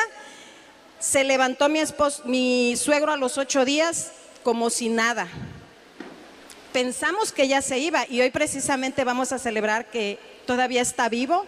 [1.00, 5.28] Se levantó mi, esposo, mi suegro a los ocho días como si nada
[6.74, 11.46] pensamos que ya se iba y hoy precisamente vamos a celebrar que todavía está vivo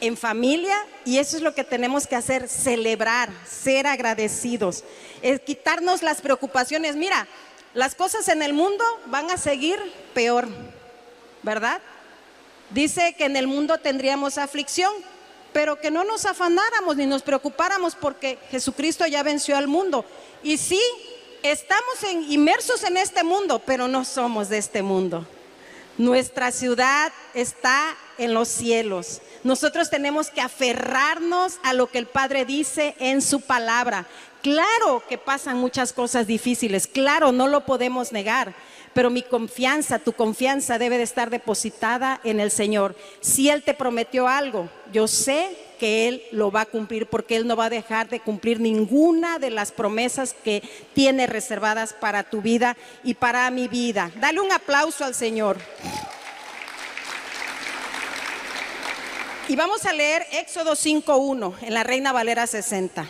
[0.00, 4.82] en familia y eso es lo que tenemos que hacer, celebrar, ser agradecidos,
[5.46, 6.96] quitarnos las preocupaciones.
[6.96, 7.28] Mira,
[7.72, 9.78] las cosas en el mundo van a seguir
[10.12, 10.48] peor,
[11.42, 11.80] ¿verdad?
[12.70, 14.92] Dice que en el mundo tendríamos aflicción,
[15.52, 20.04] pero que no nos afanáramos ni nos preocupáramos porque Jesucristo ya venció al mundo.
[20.42, 20.80] Y sí,
[21.42, 25.26] estamos inmersos en este mundo, pero no somos de este mundo.
[25.98, 29.20] Nuestra ciudad está en los cielos.
[29.44, 34.06] Nosotros tenemos que aferrarnos a lo que el Padre dice en su palabra.
[34.42, 38.54] Claro que pasan muchas cosas difíciles, claro, no lo podemos negar,
[38.94, 42.94] pero mi confianza, tu confianza debe de estar depositada en el Señor.
[43.20, 47.46] Si Él te prometió algo, yo sé que Él lo va a cumplir porque Él
[47.46, 50.62] no va a dejar de cumplir ninguna de las promesas que
[50.94, 54.10] tiene reservadas para tu vida y para mi vida.
[54.20, 55.58] Dale un aplauso al Señor.
[59.48, 63.06] Y vamos a leer Éxodo 5.1 en la Reina Valera 60.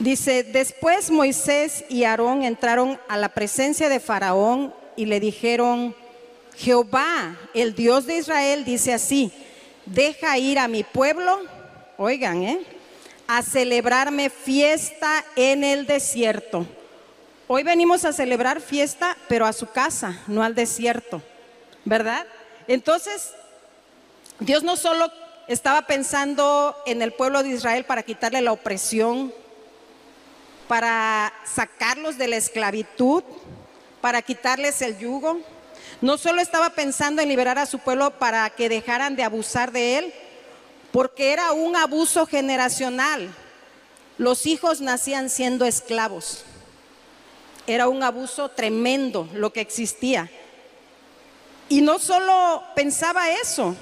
[0.00, 5.94] Dice, después Moisés y Aarón entraron a la presencia de Faraón y le dijeron,
[6.56, 9.30] Jehová, el Dios de Israel, dice así,
[9.84, 11.40] deja ir a mi pueblo,
[11.98, 12.60] oigan, ¿eh?
[13.26, 16.66] a celebrarme fiesta en el desierto.
[17.46, 21.20] Hoy venimos a celebrar fiesta, pero a su casa, no al desierto,
[21.84, 22.26] ¿verdad?
[22.68, 23.32] Entonces,
[24.38, 25.12] Dios no solo
[25.46, 29.34] estaba pensando en el pueblo de Israel para quitarle la opresión,
[30.70, 33.24] para sacarlos de la esclavitud,
[34.00, 35.40] para quitarles el yugo.
[36.00, 39.98] No solo estaba pensando en liberar a su pueblo para que dejaran de abusar de
[39.98, 40.14] él,
[40.92, 43.34] porque era un abuso generacional.
[44.16, 46.44] Los hijos nacían siendo esclavos.
[47.66, 50.30] Era un abuso tremendo lo que existía.
[51.68, 53.74] Y no solo pensaba eso,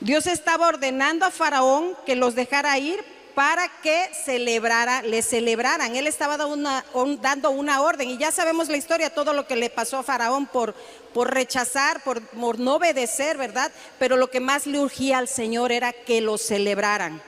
[0.00, 5.94] Dios estaba ordenando a Faraón que los dejara ir para que celebrara, le celebraran.
[5.94, 9.98] Él estaba dando una, orden y ya sabemos la historia, todo lo que le pasó
[9.98, 10.74] a Faraón por,
[11.12, 13.70] por rechazar, por, por no obedecer, ¿verdad?
[13.98, 17.20] Pero lo que más le urgía al Señor era que lo celebraran.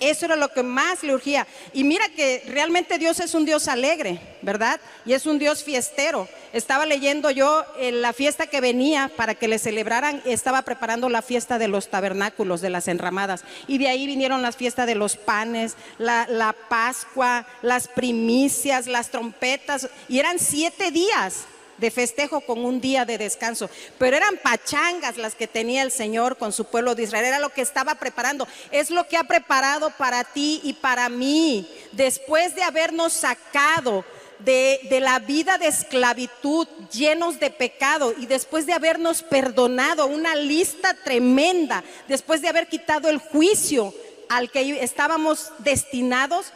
[0.00, 1.46] Eso era lo que más le urgía.
[1.74, 4.80] Y mira que realmente Dios es un Dios alegre, ¿verdad?
[5.04, 6.26] Y es un Dios fiestero.
[6.52, 11.22] Estaba leyendo yo en la fiesta que venía para que le celebraran, estaba preparando la
[11.22, 13.44] fiesta de los tabernáculos, de las enramadas.
[13.68, 19.10] Y de ahí vinieron las fiestas de los panes, la, la Pascua, las primicias, las
[19.10, 19.88] trompetas.
[20.08, 21.44] Y eran siete días
[21.80, 23.68] de festejo con un día de descanso.
[23.98, 27.24] Pero eran pachangas las que tenía el Señor con su pueblo de Israel.
[27.24, 28.46] Era lo que estaba preparando.
[28.70, 31.68] Es lo que ha preparado para ti y para mí.
[31.92, 34.04] Después de habernos sacado
[34.44, 40.94] de, la vida de esclavitud, llenos de pecado, y después de habernos perdonado una lista
[40.94, 43.94] tremenda, después de haber quitado el juicio
[44.28, 46.52] al que estábamos destinados,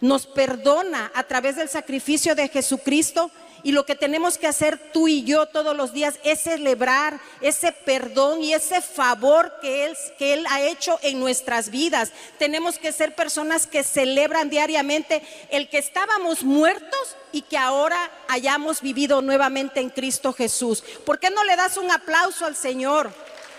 [0.00, 3.30] nos perdona a través del sacrificio de Jesucristo
[3.64, 7.72] y lo que tenemos que hacer tú y yo todos los días es celebrar ese
[7.72, 12.12] perdón y ese favor que Él, que él ha hecho en nuestras vidas.
[12.38, 18.82] Tenemos que ser personas que celebran diariamente el que estábamos muertos y que ahora hayamos
[18.82, 20.84] vivido nuevamente en Cristo Jesús.
[21.06, 23.10] ¿Por qué no le das un aplauso al Señor?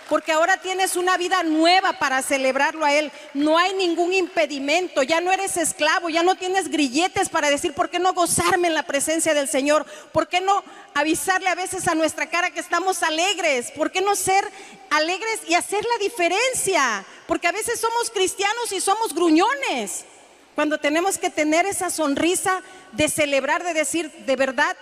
[0.10, 3.12] Porque ahora tienes una vida nueva para celebrarlo a Él.
[3.34, 7.90] No hay ningún impedimento, ya no eres esclavo, ya no tienes grilletes para decir, ¿por
[7.90, 9.86] qué no gozarme en la presencia del Señor?
[10.12, 10.64] ¿Por qué no
[10.94, 13.72] avisarle a veces a nuestra cara que estamos alegres?
[13.72, 14.50] ¿Por qué no ser
[14.92, 17.06] alegres y hacer la diferencia?
[17.28, 20.06] Porque a veces somos cristianos y somos gruñones.
[20.54, 22.62] Cuando tenemos que tener esa sonrisa
[22.94, 24.78] de celebrar, de decir, de verdad,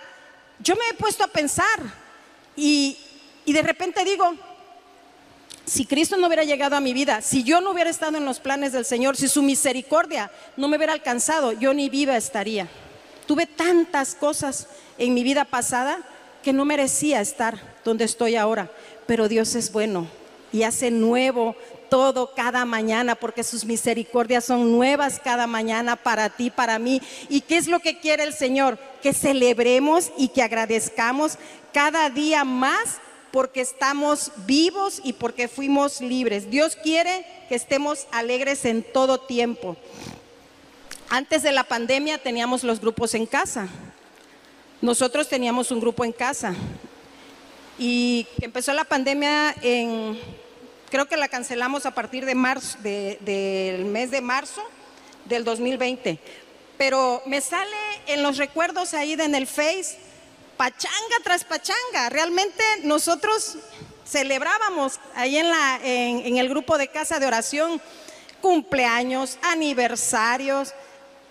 [0.60, 1.80] yo me he puesto a pensar
[2.54, 2.96] y,
[3.44, 4.36] y de repente digo,
[5.64, 8.40] si Cristo no hubiera llegado a mi vida, si yo no hubiera estado en los
[8.40, 12.68] planes del Señor, si su misericordia no me hubiera alcanzado, yo ni viva estaría.
[13.26, 14.66] Tuve tantas cosas
[14.98, 15.98] en mi vida pasada
[16.42, 18.70] que no merecía estar donde estoy ahora,
[19.06, 20.06] pero Dios es bueno
[20.52, 21.56] y hace nuevo
[21.88, 27.00] todo cada mañana porque sus misericordias son nuevas cada mañana para ti, para mí.
[27.28, 28.78] ¿Y qué es lo que quiere el Señor?
[29.02, 31.38] Que celebremos y que agradezcamos
[31.72, 32.98] cada día más
[33.34, 36.52] porque estamos vivos y porque fuimos libres.
[36.52, 39.76] Dios quiere que estemos alegres en todo tiempo.
[41.08, 43.66] Antes de la pandemia teníamos los grupos en casa.
[44.80, 46.54] Nosotros teníamos un grupo en casa.
[47.76, 50.16] Y empezó la pandemia en,
[50.88, 54.62] creo que la cancelamos a partir de marzo, del mes de marzo
[55.24, 56.20] del 2020.
[56.78, 60.13] Pero me sale en los recuerdos ahí en el Face
[60.56, 62.08] pachanga tras pachanga.
[62.10, 63.56] Realmente nosotros
[64.06, 67.80] celebrábamos ahí en, la, en, el grupo de casa de oración
[68.40, 70.74] cumpleaños, aniversarios,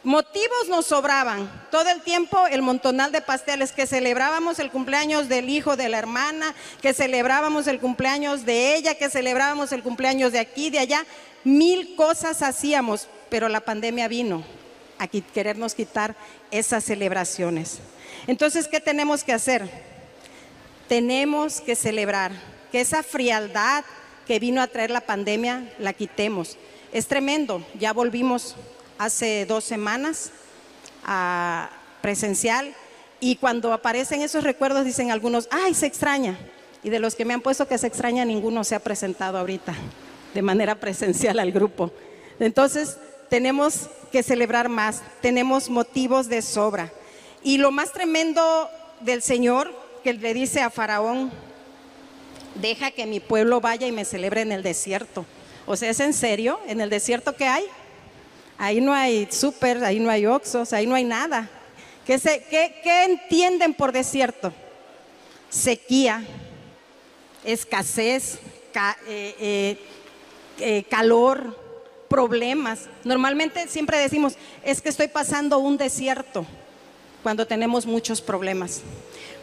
[0.03, 1.49] motivos nos sobraban.
[1.69, 5.99] Todo el tiempo el montonal de pasteles que celebrábamos el cumpleaños del hijo de la
[5.99, 11.05] hermana, que celebrábamos el cumpleaños de ella, que celebrábamos el cumpleaños de aquí, de allá.
[11.43, 14.43] Mil cosas hacíamos, pero la pandemia vino
[14.97, 16.15] a querernos quitar
[16.51, 17.79] esas celebraciones.
[18.27, 19.69] Entonces, ¿qué tenemos que hacer?
[20.87, 22.31] Tenemos que celebrar
[22.71, 23.83] que esa frialdad
[24.25, 26.57] que vino a traer la pandemia la quitemos.
[26.91, 28.55] Es tremendo, ya volvimos
[28.97, 30.31] hace dos semanas
[31.03, 31.69] a
[32.01, 32.73] presencial
[33.19, 36.37] y cuando aparecen esos recuerdos dicen algunos, ay, se extraña.
[36.83, 39.73] Y de los que me han puesto que se extraña, ninguno se ha presentado ahorita
[40.33, 41.91] de manera presencial al grupo.
[42.39, 42.97] Entonces,
[43.29, 46.91] tenemos que celebrar más, tenemos motivos de sobra.
[47.43, 48.69] Y lo más tremendo
[49.01, 51.31] del Señor que le dice a Faraón,
[52.55, 55.25] deja que mi pueblo vaya y me celebre en el desierto.
[55.65, 56.59] O sea, ¿es en serio?
[56.67, 57.65] ¿En el desierto qué hay?
[58.57, 61.49] Ahí no hay súper, ahí no hay oxos, ahí no hay nada.
[62.05, 64.53] ¿Qué, qué, entienden por desierto?
[65.49, 66.23] Sequía,
[67.43, 68.39] escasez,
[69.07, 69.77] eh, eh,
[70.59, 71.59] eh, calor,
[72.07, 72.87] problemas.
[73.03, 76.45] Normalmente siempre decimos, es que estoy pasando un desierto
[77.23, 78.81] cuando tenemos muchos problemas.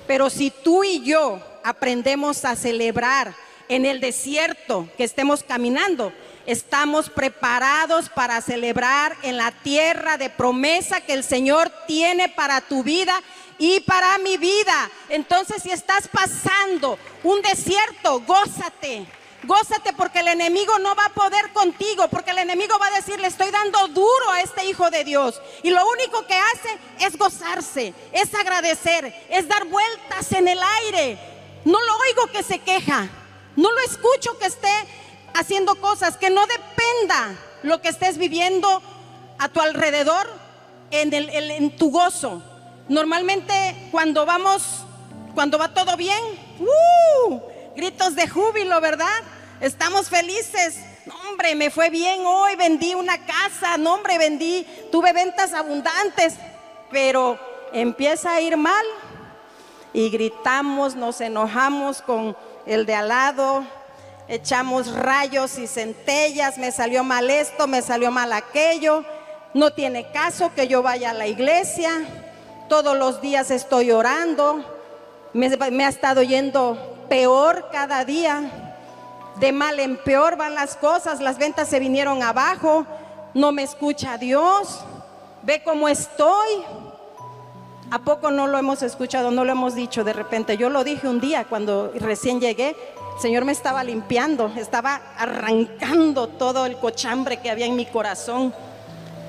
[0.07, 3.35] Pero si tú y yo aprendemos a celebrar
[3.69, 6.13] en el desierto que estemos caminando,
[6.47, 12.83] estamos preparados para celebrar en la tierra de promesa que el Señor tiene para tu
[12.83, 13.15] vida
[13.59, 14.91] y para mi vida.
[15.09, 19.07] Entonces, si estás pasando un desierto, gózate
[19.45, 23.19] Gózate porque el enemigo no va a poder contigo, porque el enemigo va a decir,
[23.19, 25.41] le estoy dando duro a este hijo de Dios.
[25.63, 31.19] Y lo único que hace es gozarse, es agradecer, es dar vueltas en el aire.
[31.65, 33.09] No lo oigo que se queja,
[33.57, 34.73] no lo escucho que esté
[35.35, 38.83] haciendo cosas, que no dependa lo que estés viviendo
[39.39, 40.31] a tu alrededor
[40.91, 42.43] en, en tu gozo.
[42.89, 44.63] Normalmente cuando vamos,
[45.35, 46.21] cuando va todo bien,
[46.59, 47.20] ¡uh!
[48.15, 49.23] De júbilo, ¿verdad?
[49.61, 50.79] Estamos felices.
[51.07, 56.35] No, hombre, me fue bien hoy, vendí una casa, no, hombre, vendí, tuve ventas abundantes,
[56.91, 57.39] pero
[57.73, 58.85] empieza a ir mal
[59.93, 62.37] y gritamos, nos enojamos con
[62.67, 63.65] el de al lado,
[64.29, 69.05] echamos rayos y centellas, me salió mal esto, me salió mal aquello,
[69.55, 72.05] no tiene caso que yo vaya a la iglesia,
[72.69, 74.65] todos los días estoy orando,
[75.33, 78.41] me, me ha estado yendo peor cada día.
[79.41, 82.87] De mal en peor van las cosas, las ventas se vinieron abajo,
[83.35, 84.81] no me escucha Dios,
[85.43, 86.49] ve cómo estoy.
[87.91, 90.57] ¿A poco no lo hemos escuchado, no lo hemos dicho de repente?
[90.57, 92.77] Yo lo dije un día cuando recién llegué,
[93.17, 98.55] el Señor me estaba limpiando, estaba arrancando todo el cochambre que había en mi corazón.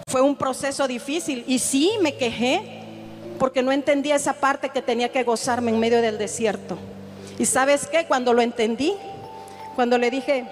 [0.07, 2.83] Fue un proceso difícil y sí me quejé
[3.39, 6.77] porque no entendía esa parte que tenía que gozarme en medio del desierto.
[7.41, 8.93] Y sabes qué, cuando lo entendí,
[9.73, 10.45] cuando le dije,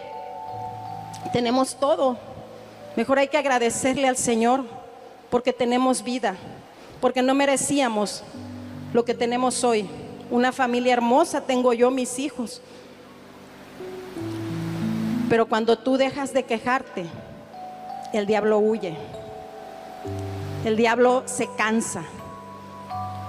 [1.31, 2.17] tenemos todo,
[2.95, 4.63] mejor hay que agradecerle al Señor
[5.29, 6.35] porque tenemos vida,
[6.99, 8.23] porque no merecíamos
[8.91, 9.87] lo que tenemos hoy.
[10.31, 12.59] Una familia hermosa tengo yo, mis hijos.
[15.29, 17.05] Pero cuando tú dejas de quejarte,
[18.13, 18.97] el diablo huye.
[20.65, 22.01] El diablo se cansa.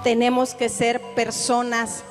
[0.03, 2.05] Tenemos que ser personas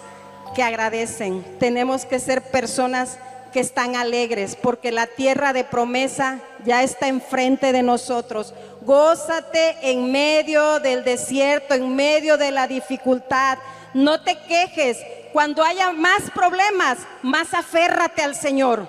[0.53, 1.43] que agradecen.
[1.59, 3.17] Tenemos que ser personas
[3.51, 8.53] que están alegres porque la tierra de promesa ya está enfrente de nosotros.
[8.81, 13.57] Gózate en medio del desierto, en medio de la dificultad.
[13.93, 14.97] No te quejes.
[15.33, 18.87] Cuando haya más problemas, más aférrate al Señor.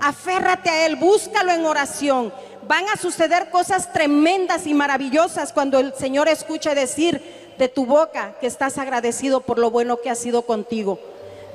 [0.00, 2.32] Aférrate a Él, búscalo en oración.
[2.66, 8.32] Van a suceder cosas tremendas y maravillosas cuando el Señor escuche decir de tu boca
[8.40, 10.98] que estás agradecido por lo bueno que ha sido contigo.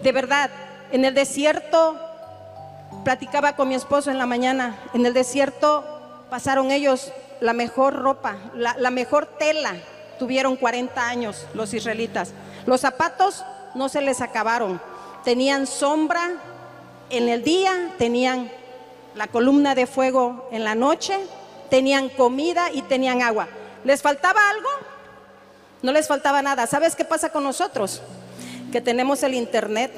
[0.03, 0.51] De verdad,
[0.91, 1.99] en el desierto
[3.03, 5.83] platicaba con mi esposo en la mañana, en el desierto
[6.29, 9.73] pasaron ellos la mejor ropa, la, mejor tela,
[10.19, 12.33] tuvieron 40 años los israelitas.
[12.67, 13.43] Los zapatos
[13.73, 14.79] no se les acabaron,
[15.23, 16.33] tenían sombra
[17.09, 18.51] en el día, tenían
[19.15, 21.17] la columna de fuego en la noche,
[21.71, 23.47] tenían comida y tenían agua.
[23.83, 24.69] ¿Les faltaba algo?
[25.85, 26.65] No les faltaba nada.
[26.65, 28.01] ¿Sabes qué pasa con nosotros?
[28.71, 29.91] Que tenemos el internet,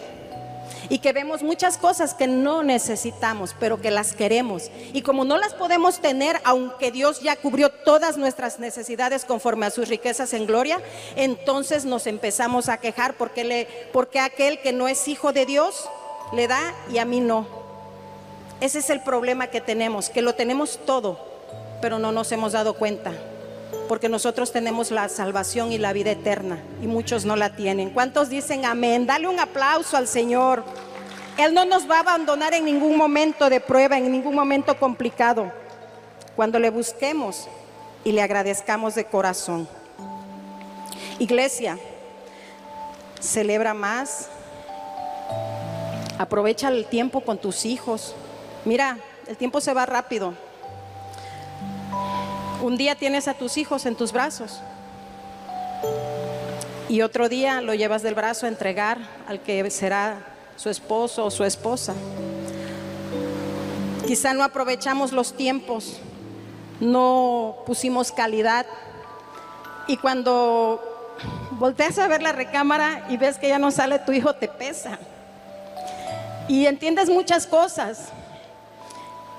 [0.89, 4.69] y que vemos muchas cosas que no necesitamos, pero que las queremos.
[4.91, 9.71] Y como no las podemos tener, aunque Dios ya cubrió todas nuestras necesidades conforme a
[9.71, 10.81] sus riquezas en gloria,
[11.15, 15.89] entonces nos empezamos a quejar porque, le, porque aquel que no es hijo de Dios
[16.33, 17.47] le da y a mí no.
[18.59, 21.17] Ese es el problema que tenemos, que lo tenemos todo,
[21.81, 23.13] pero no nos hemos dado cuenta
[23.87, 27.89] porque nosotros tenemos la salvación y la vida eterna y muchos no la tienen.
[27.89, 29.05] ¿Cuántos dicen amén?
[29.05, 30.63] Dale un aplauso al Señor.
[31.37, 35.51] Él no nos va a abandonar en ningún momento de prueba, en ningún momento complicado,
[36.35, 37.47] cuando le busquemos
[38.03, 39.67] y le agradezcamos de corazón.
[41.19, 41.77] Iglesia,
[43.19, 44.29] celebra más,
[46.17, 48.15] aprovecha el tiempo con tus hijos.
[48.65, 50.33] Mira, el tiempo se va rápido.
[52.61, 54.59] Un día tienes a tus hijos en tus brazos
[56.89, 58.97] y otro día lo llevas del brazo a entregar
[59.27, 61.93] al que será su esposo o su esposa.
[64.07, 65.97] Quizá no aprovechamos los tiempos,
[66.79, 68.65] no pusimos calidad
[69.87, 70.81] y cuando
[71.51, 74.97] volteas a ver la recámara y ves que ya no sale tu hijo, te pesa.
[76.47, 78.09] Y entiendes muchas cosas.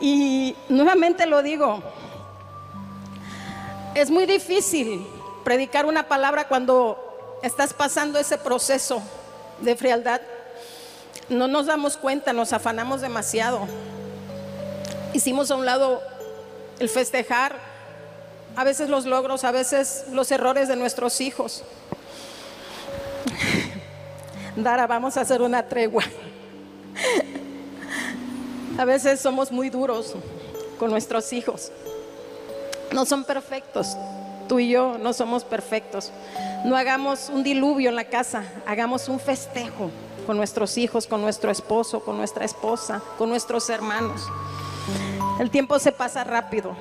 [0.01, 1.83] Y nuevamente lo digo,
[3.99, 5.05] es muy difícil
[5.45, 9.03] predicar una palabra cuando estás pasando ese proceso
[9.61, 10.21] de frialdad.
[11.29, 13.67] No nos damos cuenta, nos afanamos demasiado.
[15.13, 16.01] Hicimos a un lado
[16.79, 17.57] el festejar,
[18.57, 21.65] a veces los logros, a veces los errores de nuestros hijos.
[24.57, 26.05] Dara, vamos a hacer una tregua.
[28.79, 30.15] A veces somos muy duros
[30.79, 31.73] con nuestros hijos.
[32.93, 33.97] No son perfectos.
[34.49, 36.11] Tú y yo no somos perfectos.
[36.64, 39.91] No hagamos un diluvio en la casa, hagamos un festejo
[40.26, 44.22] con nuestros hijos, con nuestro esposo, con nuestra esposa, con nuestros hermanos.
[45.39, 46.74] El tiempo se pasa rápido.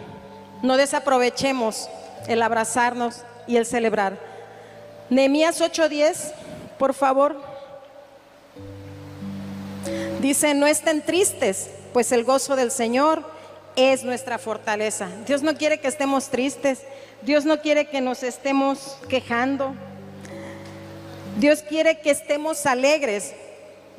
[0.64, 1.90] No desaprovechemos
[2.28, 4.18] el abrazarnos y el celebrar.
[5.10, 6.34] Nehemías 8:10,
[6.80, 7.40] por favor.
[10.22, 13.24] Dice, no estén tristes, pues el gozo del Señor
[13.78, 15.08] es nuestra fortaleza.
[15.28, 16.82] Dios no quiere que estemos tristes,
[17.22, 19.74] Dios no quiere que nos estemos quejando.
[21.40, 23.34] Dios quiere que estemos alegres,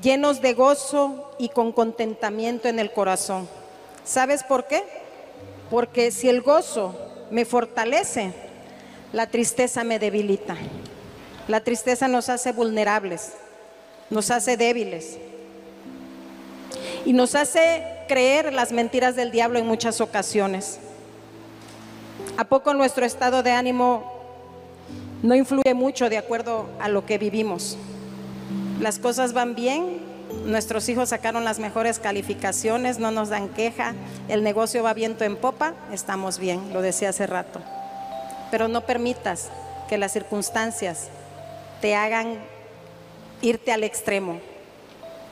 [0.03, 3.49] llenos de gozo y con contentamiento en el corazón.
[4.05, 4.83] ¿Sabes por qué?
[5.71, 6.99] Porque si el gozo
[7.31, 8.33] me fortalece,
[9.13, 10.57] la tristeza me debilita.
[11.47, 13.35] La tristeza nos hace vulnerables,
[14.11, 15.19] nos hace débiles
[17.05, 20.81] y nos hace creer las mentiras del diablo en muchas ocasiones.
[22.37, 24.13] ¿A poco nuestro estado de ánimo
[25.23, 27.77] no influye mucho de acuerdo a lo que vivimos?
[28.81, 30.01] Las cosas van bien,
[30.45, 33.95] nuestros hijos sacaron las mejores calificaciones, no nos dan queja,
[34.29, 37.61] el negocio va viento en popa, estamos bien, lo decía hace rato.
[38.51, 39.51] Pero no permitas
[39.89, 41.09] que las circunstancias
[41.81, 42.39] te hagan
[43.43, 44.41] irte al extremo,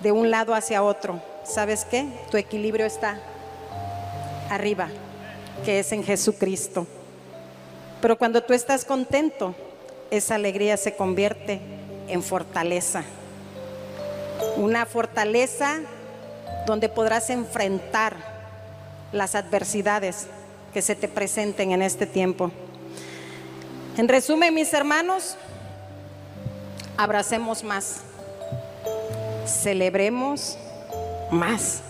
[0.02, 2.06] de un lado hacia otro ¿sabes qué?
[2.30, 3.18] Tu equilibrio está
[4.50, 4.88] arriba,
[5.64, 6.86] que es en Jesucristo.
[8.00, 9.54] Pero cuando tú estás contento,
[10.10, 11.60] esa alegría se convierte
[12.08, 13.04] en fortaleza.
[14.56, 15.80] Una fortaleza
[16.66, 18.16] donde podrás enfrentar
[19.12, 20.26] las adversidades
[20.74, 22.50] que se te presenten en este tiempo.
[23.96, 25.36] En resumen, mis hermanos,
[26.98, 28.00] abracemos más,
[29.46, 30.58] celebremos
[31.30, 31.82] más.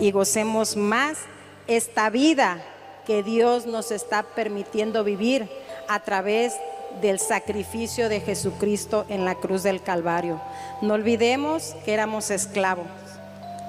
[0.00, 1.18] y gocemos más
[1.66, 2.62] esta vida
[3.06, 5.48] que Dios nos está permitiendo vivir
[5.88, 6.54] a través
[7.00, 10.40] del sacrificio de Jesucristo en la cruz del Calvario.
[10.80, 12.86] No olvidemos que éramos esclavos,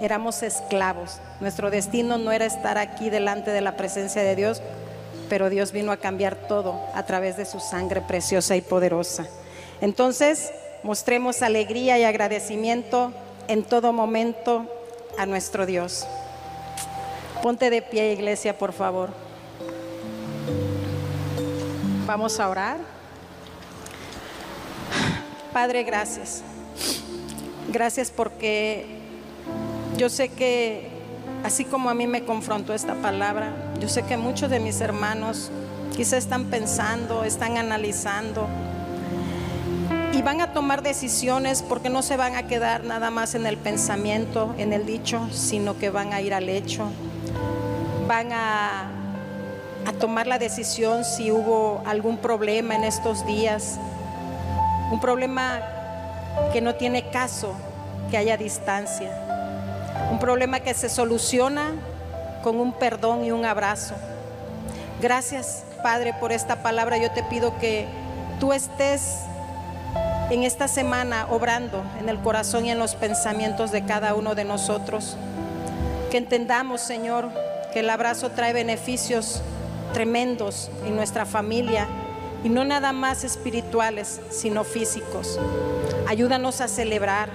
[0.01, 1.19] éramos esclavos.
[1.39, 4.61] Nuestro destino no era estar aquí delante de la presencia de Dios,
[5.29, 9.25] pero Dios vino a cambiar todo a través de su sangre preciosa y poderosa.
[9.81, 10.51] Entonces,
[10.83, 13.13] mostremos alegría y agradecimiento
[13.47, 14.65] en todo momento
[15.17, 16.07] a nuestro Dios.
[17.41, 19.09] Ponte de pie, iglesia, por favor.
[22.05, 22.77] Vamos a orar.
[25.51, 26.41] Padre, gracias.
[27.69, 28.85] Gracias porque
[29.97, 30.89] yo sé que
[31.43, 35.51] así como a mí me confrontó esta palabra, yo sé que muchos de mis hermanos
[35.95, 38.47] quizá están pensando, están analizando
[40.13, 43.57] y van a tomar decisiones porque no se van a quedar nada más en el
[43.57, 46.85] pensamiento, en el dicho, sino que van a ir al hecho.
[48.07, 48.91] Van a,
[49.87, 53.79] a tomar la decisión si hubo algún problema en estos días,
[54.91, 55.61] un problema
[56.51, 57.55] que no tiene caso
[58.11, 59.09] que haya distancia,
[60.11, 61.71] un problema que se soluciona
[62.43, 63.95] con un perdón y un abrazo.
[65.01, 66.97] Gracias, Padre, por esta palabra.
[66.97, 67.87] Yo te pido que
[68.39, 69.23] tú estés
[70.29, 74.45] en esta semana obrando en el corazón y en los pensamientos de cada uno de
[74.45, 75.17] nosotros.
[76.11, 77.29] Que entendamos, Señor,
[77.71, 79.41] que el abrazo trae beneficios
[79.93, 81.87] tremendos en nuestra familia
[82.43, 85.39] y no nada más espirituales, sino físicos.
[86.07, 87.29] Ayúdanos a celebrar,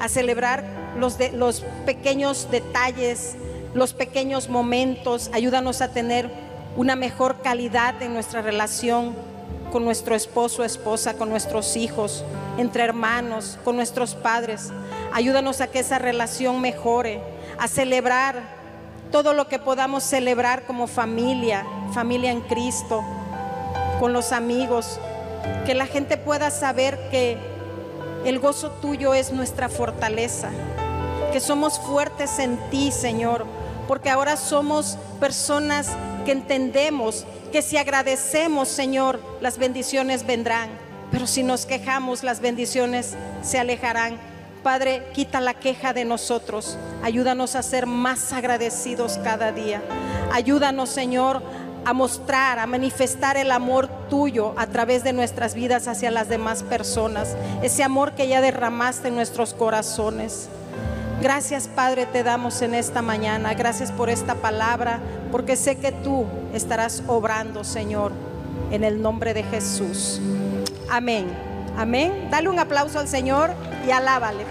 [0.00, 0.64] a celebrar
[0.96, 3.36] los, pequeños detalles,
[3.74, 5.30] los pequeños momentos.
[5.32, 6.30] Ayúdanos a tener
[6.76, 9.14] una mejor calidad en nuestra relación
[9.70, 12.24] con nuestro esposo, esposa, con nuestros hijos,
[12.56, 14.70] entre hermanos, con nuestros padres.
[15.12, 17.20] Ayúdanos a que esa relación mejore,
[17.58, 18.58] a celebrar
[19.10, 23.02] todo lo que podamos celebrar como familia, familia en Cristo,
[24.00, 24.98] con los amigos,
[25.66, 27.38] que la gente pueda saber que
[28.24, 30.50] el gozo tuyo es nuestra fortaleza,
[31.32, 33.46] que somos fuertes en ti, Señor,
[33.86, 35.88] porque ahora somos personas
[36.24, 40.70] que entendemos que si agradecemos, Señor, las bendiciones vendrán,
[41.10, 44.18] pero si nos quejamos, las bendiciones se alejarán.
[44.62, 46.76] Padre, quita la queja de nosotros.
[47.02, 49.82] Ayúdanos a ser más agradecidos cada día.
[50.32, 51.42] Ayúdanos, Señor,
[51.84, 56.62] a mostrar, a manifestar el amor tuyo a través de nuestras vidas hacia las demás
[56.62, 57.36] personas.
[57.62, 60.48] Ese amor que ya derramaste en nuestros corazones.
[61.20, 63.54] Gracias Padre te damos en esta mañana.
[63.54, 65.00] Gracias por esta palabra,
[65.32, 68.12] porque sé que tú estarás obrando, Señor,
[68.70, 70.20] en el nombre de Jesús.
[70.88, 71.26] Amén.
[71.76, 72.28] Amén.
[72.30, 73.50] Dale un aplauso al Señor
[73.86, 74.44] y alábale.